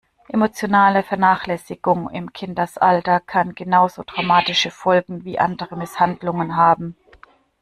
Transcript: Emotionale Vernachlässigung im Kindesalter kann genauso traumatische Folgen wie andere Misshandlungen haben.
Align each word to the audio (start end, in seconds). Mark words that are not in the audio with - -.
Emotionale 0.33 1.03
Vernachlässigung 1.03 2.09
im 2.09 2.33
Kindesalter 2.33 3.19
kann 3.19 3.53
genauso 3.53 4.01
traumatische 4.01 4.71
Folgen 4.71 5.25
wie 5.25 5.37
andere 5.37 5.77
Misshandlungen 5.77 6.55
haben. 6.55 6.95